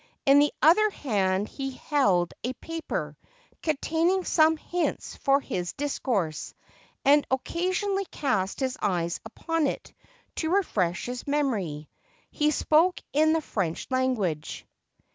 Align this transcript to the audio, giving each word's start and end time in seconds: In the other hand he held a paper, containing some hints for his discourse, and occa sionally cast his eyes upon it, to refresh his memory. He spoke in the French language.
In 0.25 0.39
the 0.39 0.51
other 0.63 0.89
hand 0.89 1.47
he 1.47 1.73
held 1.73 2.33
a 2.43 2.53
paper, 2.53 3.15
containing 3.61 4.23
some 4.25 4.57
hints 4.57 5.15
for 5.17 5.39
his 5.39 5.73
discourse, 5.73 6.55
and 7.05 7.29
occa 7.29 7.69
sionally 7.69 8.09
cast 8.09 8.61
his 8.61 8.79
eyes 8.81 9.19
upon 9.23 9.67
it, 9.67 9.93
to 10.37 10.49
refresh 10.49 11.05
his 11.05 11.27
memory. 11.27 11.87
He 12.31 12.49
spoke 12.49 12.99
in 13.13 13.33
the 13.33 13.41
French 13.41 13.85
language. 13.91 14.65